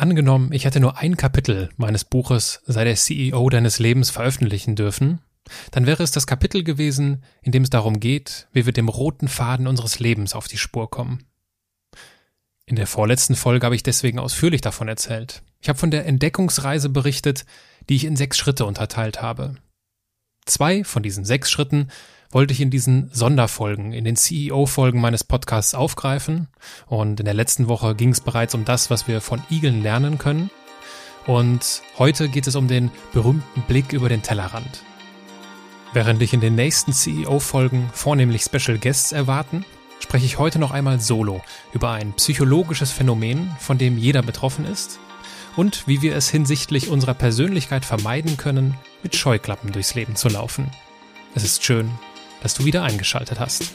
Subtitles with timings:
[0.00, 5.20] Angenommen, ich hätte nur ein Kapitel meines Buches Sei der CEO deines Lebens veröffentlichen dürfen,
[5.72, 9.28] dann wäre es das Kapitel gewesen, in dem es darum geht, wie wir dem roten
[9.28, 11.26] Faden unseres Lebens auf die Spur kommen.
[12.64, 15.42] In der vorletzten Folge habe ich deswegen ausführlich davon erzählt.
[15.60, 17.44] Ich habe von der Entdeckungsreise berichtet,
[17.90, 19.56] die ich in sechs Schritte unterteilt habe.
[20.46, 21.88] Zwei von diesen sechs Schritten
[22.30, 26.48] wollte ich in diesen Sonderfolgen, in den CEO-Folgen meines Podcasts aufgreifen.
[26.86, 30.18] Und in der letzten Woche ging es bereits um das, was wir von Igeln lernen
[30.18, 30.50] können.
[31.26, 34.84] Und heute geht es um den berühmten Blick über den Tellerrand.
[35.92, 39.64] Während dich in den nächsten CEO-Folgen vornehmlich Special Guests erwarten,
[39.98, 45.00] spreche ich heute noch einmal solo über ein psychologisches Phänomen, von dem jeder betroffen ist
[45.56, 50.70] und wie wir es hinsichtlich unserer Persönlichkeit vermeiden können, mit Scheuklappen durchs Leben zu laufen.
[51.34, 51.90] Es ist schön,
[52.42, 53.70] dass du wieder eingeschaltet hast.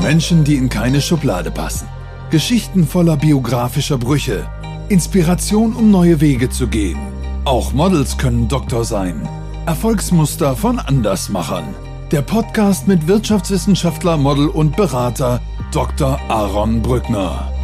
[0.00, 1.88] Menschen, die in keine Schublade passen.
[2.30, 4.48] Geschichten voller biografischer Brüche.
[4.88, 6.98] Inspiration, um neue Wege zu gehen.
[7.44, 9.28] Auch Models können Doktor sein.
[9.66, 11.74] Erfolgsmuster von Andersmachern.
[12.12, 15.40] Der Podcast mit Wirtschaftswissenschaftler, Model und Berater
[15.72, 16.20] Dr.
[16.28, 17.55] Aaron Brückner.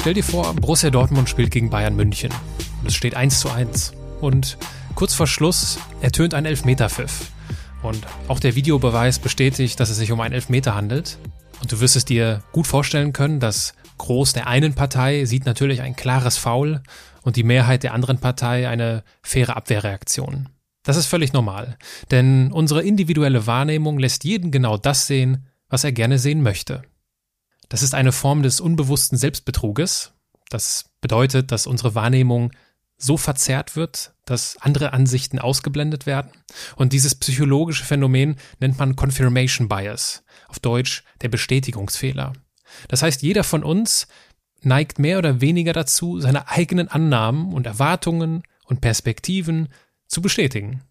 [0.00, 2.32] Stell dir vor, Borussia Dortmund spielt gegen Bayern München.
[2.80, 3.92] Und es steht 1 zu 1.
[4.22, 4.56] Und
[4.94, 7.30] kurz vor Schluss ertönt ein Elfmeterpfiff.
[7.82, 11.18] Und auch der Videobeweis bestätigt, dass es sich um einen Elfmeter handelt.
[11.60, 15.82] Und du wirst es dir gut vorstellen können, dass Groß der einen Partei sieht natürlich
[15.82, 16.80] ein klares Foul
[17.20, 20.48] und die Mehrheit der anderen Partei eine faire Abwehrreaktion.
[20.82, 21.76] Das ist völlig normal,
[22.10, 26.84] denn unsere individuelle Wahrnehmung lässt jeden genau das sehen, was er gerne sehen möchte.
[27.70, 30.12] Das ist eine Form des unbewussten Selbstbetruges.
[30.50, 32.50] Das bedeutet, dass unsere Wahrnehmung
[32.98, 36.32] so verzerrt wird, dass andere Ansichten ausgeblendet werden.
[36.76, 42.34] Und dieses psychologische Phänomen nennt man Confirmation Bias, auf Deutsch der Bestätigungsfehler.
[42.88, 44.08] Das heißt, jeder von uns
[44.62, 49.68] neigt mehr oder weniger dazu, seine eigenen Annahmen und Erwartungen und Perspektiven
[50.08, 50.82] zu bestätigen.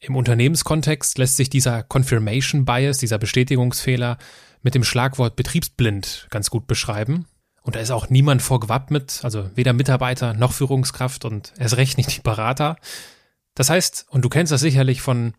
[0.00, 4.18] Im Unternehmenskontext lässt sich dieser Confirmation Bias, dieser Bestätigungsfehler,
[4.62, 7.26] mit dem Schlagwort betriebsblind ganz gut beschreiben.
[7.62, 12.16] Und da ist auch niemand vorgewappnet, also weder Mitarbeiter noch Führungskraft und erst recht nicht
[12.16, 12.76] die Berater.
[13.54, 15.34] Das heißt, und du kennst das sicherlich von,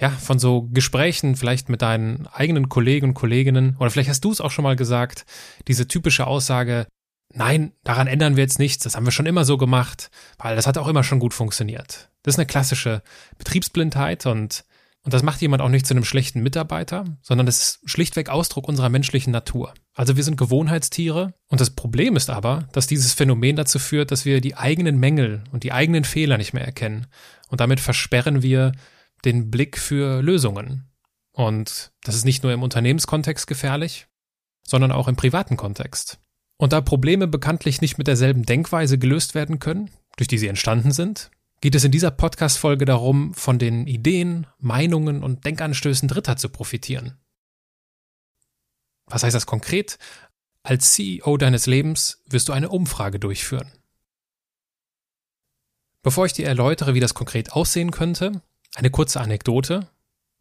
[0.00, 4.32] ja, von so Gesprächen vielleicht mit deinen eigenen Kollegen und Kolleginnen, oder vielleicht hast du
[4.32, 5.26] es auch schon mal gesagt,
[5.68, 6.86] diese typische Aussage,
[7.34, 10.66] nein, daran ändern wir jetzt nichts, das haben wir schon immer so gemacht, weil das
[10.66, 12.10] hat auch immer schon gut funktioniert.
[12.22, 13.02] Das ist eine klassische
[13.38, 14.64] Betriebsblindheit und
[15.04, 18.68] und das macht jemand auch nicht zu einem schlechten Mitarbeiter, sondern das ist schlichtweg Ausdruck
[18.68, 19.74] unserer menschlichen Natur.
[19.94, 24.24] Also wir sind Gewohnheitstiere und das Problem ist aber, dass dieses Phänomen dazu führt, dass
[24.24, 27.08] wir die eigenen Mängel und die eigenen Fehler nicht mehr erkennen.
[27.48, 28.72] Und damit versperren wir
[29.24, 30.88] den Blick für Lösungen.
[31.32, 34.06] Und das ist nicht nur im Unternehmenskontext gefährlich,
[34.62, 36.21] sondern auch im privaten Kontext.
[36.62, 40.92] Und da Probleme bekanntlich nicht mit derselben Denkweise gelöst werden können, durch die sie entstanden
[40.92, 46.48] sind, geht es in dieser Podcast-Folge darum, von den Ideen, Meinungen und Denkanstößen Dritter zu
[46.50, 47.18] profitieren.
[49.06, 49.98] Was heißt das konkret?
[50.62, 53.72] Als CEO deines Lebens wirst du eine Umfrage durchführen.
[56.04, 58.40] Bevor ich dir erläutere, wie das konkret aussehen könnte,
[58.76, 59.88] eine kurze Anekdote.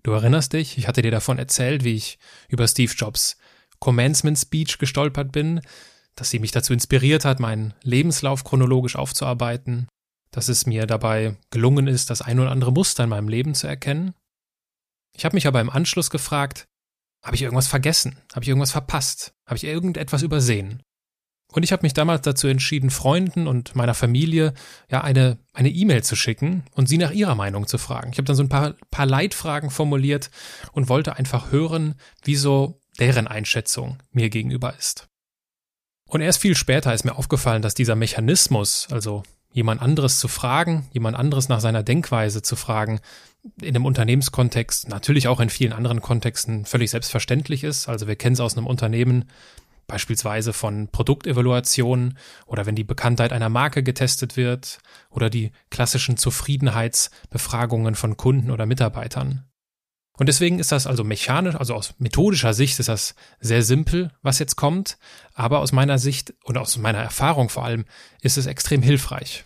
[0.04, 3.38] Du erinnerst dich, ich hatte dir davon erzählt, wie ich über Steve Jobs
[3.80, 5.62] Commencement Speech gestolpert bin,
[6.22, 9.88] dass sie mich dazu inspiriert hat, meinen Lebenslauf chronologisch aufzuarbeiten
[10.32, 13.68] dass es mir dabei gelungen ist, das ein oder andere Muster in meinem Leben zu
[13.68, 14.14] erkennen.
[15.16, 16.68] Ich habe mich aber im Anschluss gefragt,
[17.24, 18.18] habe ich irgendwas vergessen?
[18.34, 19.34] Habe ich irgendwas verpasst?
[19.46, 20.82] Habe ich irgendetwas übersehen?
[21.52, 24.54] Und ich habe mich damals dazu entschieden, Freunden und meiner Familie
[24.90, 28.12] ja eine eine E-Mail zu schicken und sie nach ihrer Meinung zu fragen.
[28.14, 30.32] Ich habe dann so ein paar, paar Leitfragen formuliert
[30.72, 35.11] und wollte einfach hören, wieso deren Einschätzung mir gegenüber ist.
[36.12, 39.24] Und erst viel später ist mir aufgefallen, dass dieser Mechanismus, also
[39.54, 43.00] jemand anderes zu fragen, jemand anderes nach seiner Denkweise zu fragen,
[43.62, 47.88] in einem Unternehmenskontext, natürlich auch in vielen anderen Kontexten völlig selbstverständlich ist.
[47.88, 49.24] Also wir kennen es aus einem Unternehmen,
[49.88, 54.80] beispielsweise von Produktevaluationen oder wenn die Bekanntheit einer Marke getestet wird
[55.12, 59.46] oder die klassischen Zufriedenheitsbefragungen von Kunden oder Mitarbeitern.
[60.22, 64.38] Und deswegen ist das also mechanisch, also aus methodischer Sicht ist das sehr simpel, was
[64.38, 65.00] jetzt kommt,
[65.34, 67.86] aber aus meiner Sicht und aus meiner Erfahrung vor allem
[68.22, 69.46] ist es extrem hilfreich.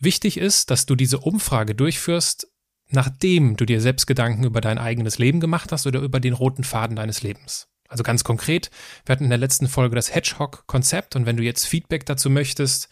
[0.00, 2.50] Wichtig ist, dass du diese Umfrage durchführst,
[2.88, 6.64] nachdem du dir selbst Gedanken über dein eigenes Leben gemacht hast oder über den roten
[6.64, 7.68] Faden deines Lebens.
[7.90, 8.70] Also ganz konkret,
[9.04, 12.88] wir hatten in der letzten Folge das Hedgehog-Konzept und wenn du jetzt Feedback dazu möchtest,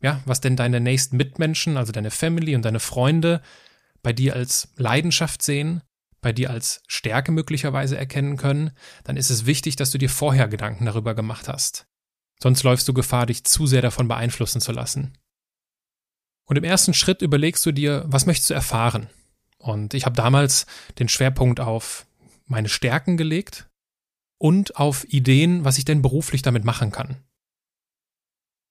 [0.00, 3.42] ja, was denn deine nächsten Mitmenschen, also deine Family und deine Freunde
[4.02, 5.82] bei dir als Leidenschaft sehen,
[6.20, 8.72] bei dir als Stärke möglicherweise erkennen können,
[9.04, 11.86] dann ist es wichtig, dass du dir vorher Gedanken darüber gemacht hast.
[12.42, 15.16] Sonst läufst du Gefahr, dich zu sehr davon beeinflussen zu lassen.
[16.46, 19.08] Und im ersten Schritt überlegst du dir, was möchtest du erfahren?
[19.58, 20.66] Und ich habe damals
[20.98, 22.06] den Schwerpunkt auf
[22.46, 23.68] meine Stärken gelegt
[24.38, 27.22] und auf Ideen, was ich denn beruflich damit machen kann.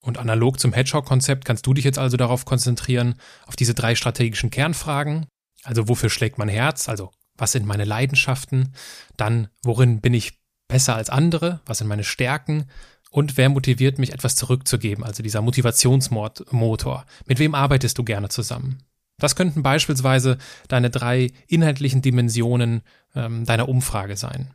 [0.01, 3.15] Und analog zum Hedgehog-Konzept kannst du dich jetzt also darauf konzentrieren,
[3.45, 5.25] auf diese drei strategischen Kernfragen.
[5.63, 6.87] Also wofür schlägt mein Herz?
[6.87, 8.73] Also was sind meine Leidenschaften?
[9.17, 11.61] Dann worin bin ich besser als andere?
[11.65, 12.69] Was sind meine Stärken?
[13.11, 15.03] Und wer motiviert mich, etwas zurückzugeben?
[15.03, 17.05] Also dieser Motivationsmotor.
[17.25, 18.83] Mit wem arbeitest du gerne zusammen?
[19.17, 20.37] Das könnten beispielsweise
[20.67, 22.83] deine drei inhaltlichen Dimensionen
[23.15, 24.51] ähm, deiner Umfrage sein.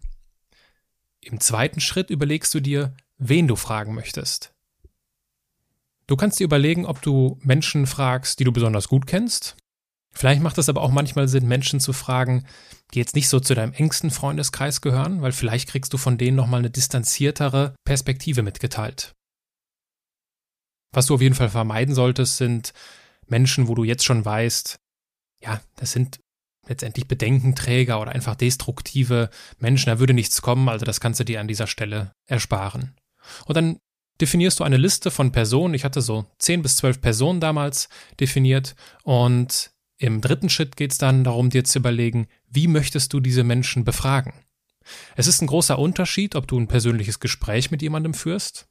[1.21, 4.54] Im zweiten Schritt überlegst du dir, wen du fragen möchtest.
[6.07, 9.57] Du kannst dir überlegen, ob du Menschen fragst, die du besonders gut kennst.
[10.15, 12.47] Vielleicht macht es aber auch manchmal Sinn, Menschen zu fragen,
[12.93, 16.37] die jetzt nicht so zu deinem engsten Freundeskreis gehören, weil vielleicht kriegst du von denen
[16.37, 19.13] nochmal eine distanziertere Perspektive mitgeteilt.
[20.93, 22.73] Was du auf jeden Fall vermeiden solltest, sind
[23.27, 24.77] Menschen, wo du jetzt schon weißt,
[25.43, 26.21] ja, das sind
[26.69, 31.41] letztendlich Bedenkenträger oder einfach destruktive Menschen, da würde nichts kommen, also das kannst du dir
[31.41, 32.97] an dieser Stelle ersparen.
[33.47, 33.79] Und dann
[34.21, 37.89] definierst du eine Liste von Personen, ich hatte so 10 bis 12 Personen damals
[38.21, 43.21] definiert und im dritten Schritt geht es dann darum, dir zu überlegen, wie möchtest du
[43.21, 44.33] diese Menschen befragen?
[45.17, 48.69] Es ist ein großer Unterschied, ob du ein persönliches Gespräch mit jemandem führst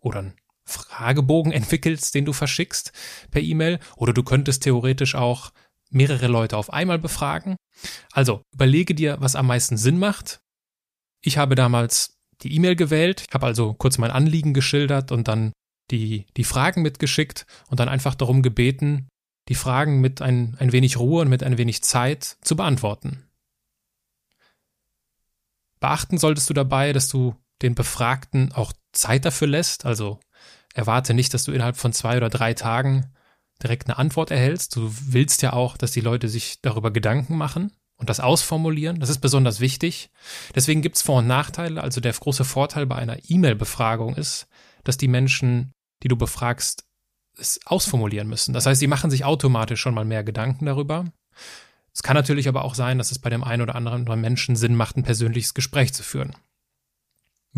[0.00, 0.34] oder einen
[0.64, 2.92] Fragebogen entwickelst, den du verschickst
[3.30, 5.50] per E-Mail, oder du könntest theoretisch auch
[5.90, 7.56] mehrere Leute auf einmal befragen.
[8.12, 10.40] Also überlege dir, was am meisten Sinn macht.
[11.22, 15.52] Ich habe damals die E-Mail gewählt, habe also kurz mein Anliegen geschildert und dann
[15.90, 19.08] die, die Fragen mitgeschickt und dann einfach darum gebeten,
[19.48, 23.22] die Fragen mit ein, ein wenig Ruhe und mit ein wenig Zeit zu beantworten.
[25.78, 30.20] Beachten solltest du dabei, dass du den Befragten auch Zeit dafür lässt, also
[30.74, 33.12] erwarte nicht, dass du innerhalb von zwei oder drei Tagen
[33.62, 34.76] direkt eine Antwort erhältst.
[34.76, 39.00] Du willst ja auch, dass die Leute sich darüber Gedanken machen und das ausformulieren.
[39.00, 40.10] Das ist besonders wichtig.
[40.54, 41.82] Deswegen gibt es Vor- und Nachteile.
[41.82, 44.46] Also der große Vorteil bei einer E-Mail-Befragung ist,
[44.84, 45.72] dass die Menschen,
[46.02, 46.84] die du befragst,
[47.38, 48.52] es ausformulieren müssen.
[48.52, 51.04] Das heißt, sie machen sich automatisch schon mal mehr Gedanken darüber.
[51.92, 54.74] Es kann natürlich aber auch sein, dass es bei dem einen oder anderen Menschen Sinn
[54.74, 56.34] macht, ein persönliches Gespräch zu führen.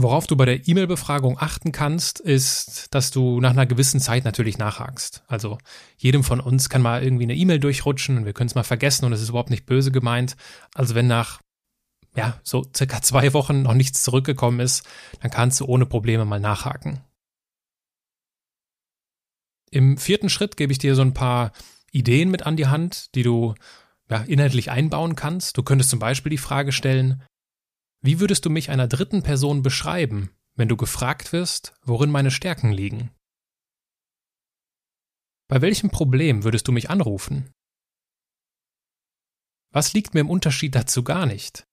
[0.01, 4.57] Worauf du bei der E-Mail-Befragung achten kannst, ist, dass du nach einer gewissen Zeit natürlich
[4.57, 5.25] nachhakst.
[5.27, 5.59] Also
[5.97, 9.07] jedem von uns kann mal irgendwie eine E-Mail durchrutschen und wir können es mal vergessen
[9.07, 10.37] und es ist überhaupt nicht böse gemeint.
[10.73, 11.41] Also wenn nach
[12.15, 14.87] ja, so circa zwei Wochen noch nichts zurückgekommen ist,
[15.21, 17.01] dann kannst du ohne Probleme mal nachhaken.
[19.73, 21.51] Im vierten Schritt gebe ich dir so ein paar
[21.91, 23.57] Ideen mit an die Hand, die du
[24.09, 25.59] ja, inhaltlich einbauen kannst.
[25.59, 27.25] Du könntest zum Beispiel die Frage stellen,
[28.01, 32.73] wie würdest du mich einer dritten Person beschreiben, wenn du gefragt wirst, worin meine Stärken
[32.73, 33.11] liegen?
[35.49, 37.53] Bei welchem Problem würdest du mich anrufen?
[39.73, 41.67] Was liegt mir im Unterschied dazu gar nicht?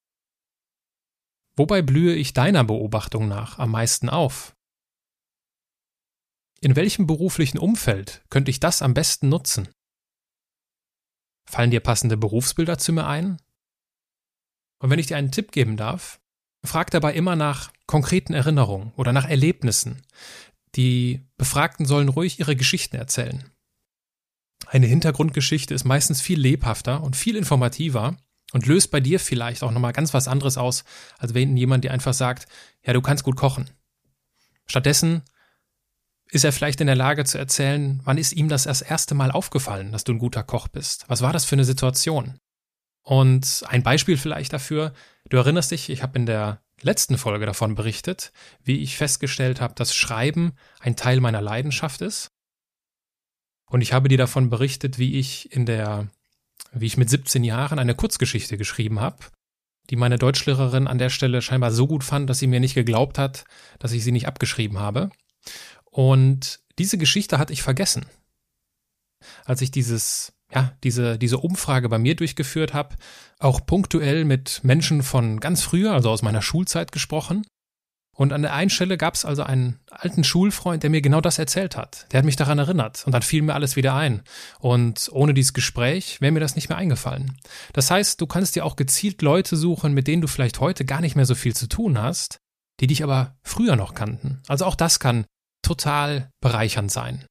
[1.57, 4.55] Wobei blühe ich deiner Beobachtung nach am meisten auf?
[6.61, 9.69] In welchem beruflichen Umfeld könnte ich das am besten nutzen?
[11.47, 13.41] Fallen dir passende Berufsbilder zu mir ein?
[14.79, 16.19] Und wenn ich dir einen Tipp geben darf,
[16.63, 20.01] frag dabei immer nach konkreten Erinnerungen oder nach Erlebnissen.
[20.75, 23.43] Die Befragten sollen ruhig ihre Geschichten erzählen.
[24.67, 28.17] Eine Hintergrundgeschichte ist meistens viel lebhafter und viel informativer
[28.51, 30.83] und löst bei dir vielleicht auch nochmal ganz was anderes aus,
[31.17, 32.47] als wenn jemand dir einfach sagt,
[32.83, 33.69] ja, du kannst gut kochen.
[34.65, 35.21] Stattdessen
[36.29, 39.31] ist er vielleicht in der Lage zu erzählen, wann ist ihm das das erste Mal
[39.31, 41.05] aufgefallen, dass du ein guter Koch bist?
[41.07, 42.39] Was war das für eine Situation?
[43.05, 44.91] Und ein Beispiel vielleicht dafür,
[45.29, 48.33] du erinnerst dich, ich habe in der letzten Folge davon berichtet,
[48.63, 52.31] wie ich festgestellt habe, dass Schreiben ein Teil meiner Leidenschaft ist.
[53.67, 56.07] Und ich habe dir davon berichtet, wie ich in der,
[56.71, 59.17] wie ich mit 17 Jahren eine Kurzgeschichte geschrieben habe,
[59.91, 63.19] die meine Deutschlehrerin an der Stelle scheinbar so gut fand, dass sie mir nicht geglaubt
[63.19, 63.45] hat,
[63.77, 65.11] dass ich sie nicht abgeschrieben habe.
[65.85, 68.07] Und diese Geschichte hatte ich vergessen.
[69.45, 72.95] Als ich dieses ja, diese, diese Umfrage bei mir durchgeführt habe,
[73.39, 77.45] auch punktuell mit Menschen von ganz früher, also aus meiner Schulzeit gesprochen.
[78.17, 81.37] Und an der einen Stelle gab es also einen alten Schulfreund, der mir genau das
[81.37, 82.07] erzählt hat.
[82.11, 84.23] Der hat mich daran erinnert und dann fiel mir alles wieder ein.
[84.59, 87.37] Und ohne dieses Gespräch wäre mir das nicht mehr eingefallen.
[87.73, 91.01] Das heißt, du kannst dir auch gezielt Leute suchen, mit denen du vielleicht heute gar
[91.01, 92.37] nicht mehr so viel zu tun hast,
[92.79, 94.41] die dich aber früher noch kannten.
[94.47, 95.25] Also auch das kann
[95.61, 97.25] total bereichernd sein.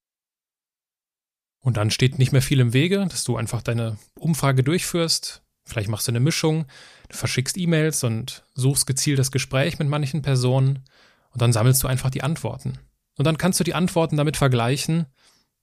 [1.64, 5.42] Und dann steht nicht mehr viel im Wege, dass du einfach deine Umfrage durchführst.
[5.64, 6.66] Vielleicht machst du eine Mischung,
[7.09, 10.85] du verschickst E-Mails und suchst gezielt das Gespräch mit manchen Personen
[11.30, 12.78] und dann sammelst du einfach die Antworten.
[13.16, 15.06] Und dann kannst du die Antworten damit vergleichen,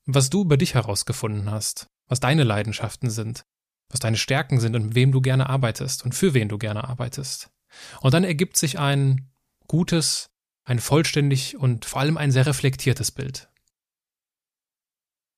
[0.08, 3.46] was du über dich herausgefunden hast, was deine Leidenschaften sind,
[3.92, 6.84] was deine Stärken sind und mit wem du gerne arbeitest und für wen du gerne
[6.84, 7.52] arbeitest.
[8.00, 9.30] Und dann ergibt sich ein
[9.68, 10.32] gutes,
[10.64, 13.51] ein vollständig und vor allem ein sehr reflektiertes Bild.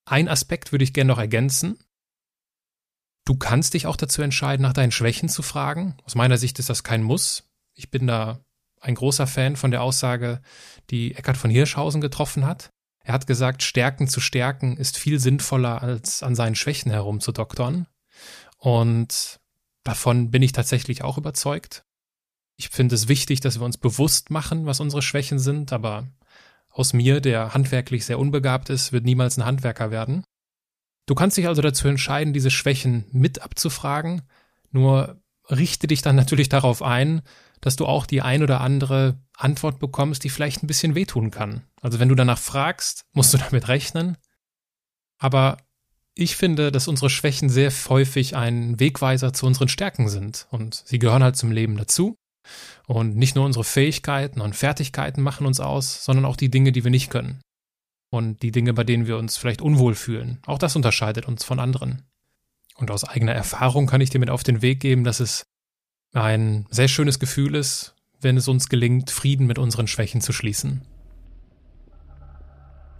[0.04, 1.78] Ein Aspekt würde ich gerne noch ergänzen.
[3.24, 5.96] Du kannst dich auch dazu entscheiden, nach deinen Schwächen zu fragen.
[6.04, 7.44] Aus meiner Sicht ist das kein Muss.
[7.72, 8.44] Ich bin da
[8.80, 10.42] ein großer Fan von der Aussage,
[10.90, 12.70] die Eckhard von Hirschhausen getroffen hat.
[13.00, 17.86] Er hat gesagt, Stärken zu stärken ist viel sinnvoller, als an seinen Schwächen herumzudoktern.
[18.58, 19.40] Und
[19.84, 21.84] davon bin ich tatsächlich auch überzeugt.
[22.56, 26.06] Ich finde es wichtig, dass wir uns bewusst machen, was unsere Schwächen sind, aber
[26.74, 30.24] aus mir, der handwerklich sehr unbegabt ist, wird niemals ein Handwerker werden.
[31.06, 34.22] Du kannst dich also dazu entscheiden, diese Schwächen mit abzufragen,
[34.70, 37.22] nur richte dich dann natürlich darauf ein,
[37.60, 41.62] dass du auch die ein oder andere Antwort bekommst, die vielleicht ein bisschen wehtun kann.
[41.80, 44.16] Also wenn du danach fragst, musst du damit rechnen.
[45.18, 45.58] Aber
[46.14, 50.98] ich finde, dass unsere Schwächen sehr häufig ein Wegweiser zu unseren Stärken sind und sie
[50.98, 52.16] gehören halt zum Leben dazu.
[52.86, 56.84] Und nicht nur unsere Fähigkeiten und Fertigkeiten machen uns aus, sondern auch die Dinge, die
[56.84, 57.40] wir nicht können.
[58.10, 60.38] Und die Dinge, bei denen wir uns vielleicht unwohl fühlen.
[60.46, 62.02] Auch das unterscheidet uns von anderen.
[62.76, 65.44] Und aus eigener Erfahrung kann ich dir mit auf den Weg geben, dass es
[66.12, 70.82] ein sehr schönes Gefühl ist, wenn es uns gelingt, Frieden mit unseren Schwächen zu schließen.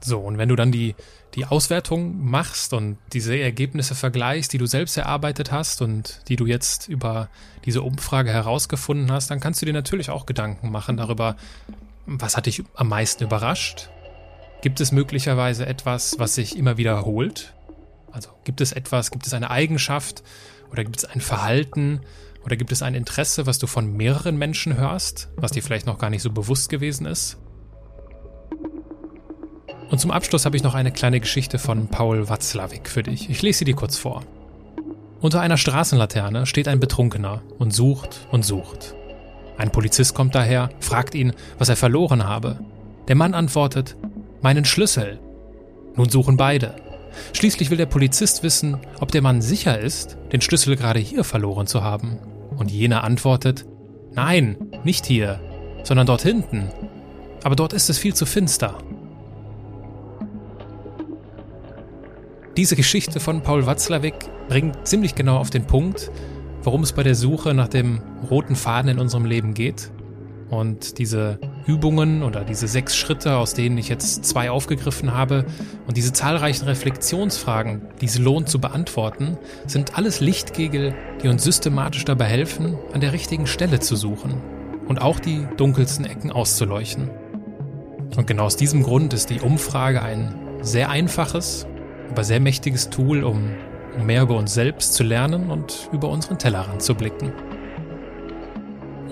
[0.01, 0.95] So, und wenn du dann die,
[1.35, 6.47] die Auswertung machst und diese Ergebnisse vergleichst, die du selbst erarbeitet hast und die du
[6.47, 7.29] jetzt über
[7.64, 11.37] diese Umfrage herausgefunden hast, dann kannst du dir natürlich auch Gedanken machen darüber,
[12.07, 13.88] was hat dich am meisten überrascht?
[14.62, 17.55] Gibt es möglicherweise etwas, was sich immer wiederholt?
[18.12, 20.23] Also gibt es etwas, gibt es eine Eigenschaft
[20.71, 22.00] oder gibt es ein Verhalten
[22.45, 25.99] oder gibt es ein Interesse, was du von mehreren Menschen hörst, was dir vielleicht noch
[25.99, 27.38] gar nicht so bewusst gewesen ist?
[29.95, 33.31] Und zum Abschluss habe ich noch eine kleine Geschichte von Paul Watzlawick für dich.
[33.31, 34.25] Ich lese sie dir kurz vor.
[35.21, 38.97] Unter einer Straßenlaterne steht ein Betrunkener und sucht und sucht.
[39.57, 42.59] Ein Polizist kommt daher, fragt ihn, was er verloren habe.
[43.07, 43.95] Der Mann antwortet,
[44.43, 45.21] meinen Schlüssel.
[45.95, 46.75] Nun suchen beide.
[47.33, 51.69] Schließlich will der Polizist wissen, ob der Mann sicher ist, den Schlüssel gerade hier verloren
[51.69, 52.19] zu haben.
[52.57, 53.65] Und jener antwortet,
[54.13, 55.39] nein, nicht hier,
[55.85, 56.73] sondern dort hinten.
[57.45, 58.77] Aber dort ist es viel zu finster.
[62.57, 64.15] Diese Geschichte von Paul Watzlawick
[64.49, 66.13] bringt ziemlich genau auf den Punkt,
[66.63, 69.91] worum es bei der Suche nach dem roten Faden in unserem Leben geht.
[70.51, 75.47] Und diese Übungen oder diese sechs Schritte, aus denen ich jetzt zwei aufgegriffen habe,
[75.89, 80.95] und diese zahlreichen Reflexionsfragen, die es lohnt zu beantworten, sind alles Lichtkegel,
[81.25, 84.41] die uns systematisch dabei helfen, an der richtigen Stelle zu suchen
[84.87, 87.11] und auch die dunkelsten Ecken auszuleuchten.
[88.17, 91.67] Und genau aus diesem Grund ist die Umfrage ein sehr einfaches
[92.11, 93.51] aber sehr mächtiges Tool, um,
[94.05, 97.33] mehr über uns selbst zu lernen und über unseren Tellerrand zu blicken.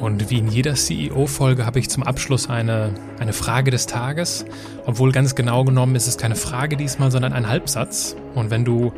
[0.03, 4.45] Und wie in jeder CEO-Folge habe ich zum Abschluss eine, eine Frage des Tages.
[4.85, 8.17] Obwohl ganz genau genommen ist es keine Frage diesmal, sondern ein Halbsatz.
[8.35, 8.93] Und wenn du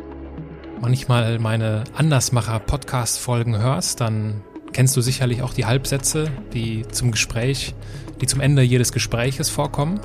[0.81, 4.41] manchmal meine Andersmacher-Podcast-Folgen hörst, dann
[4.73, 7.75] kennst du sicherlich auch die Halbsätze, die zum Gespräch,
[8.19, 9.99] die zum Ende jedes Gespräches vorkommen.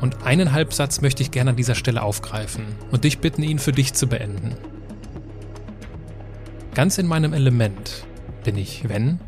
[0.00, 3.72] Und einen Halbsatz möchte ich gerne an dieser Stelle aufgreifen und dich bitten, ihn für
[3.72, 4.54] dich zu beenden.
[6.74, 8.06] Ganz in meinem Element
[8.44, 9.18] bin ich, wenn